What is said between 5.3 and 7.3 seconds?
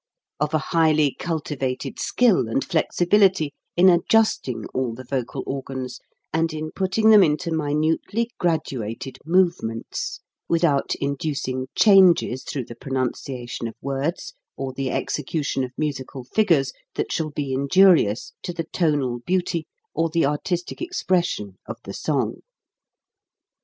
organs and in putting them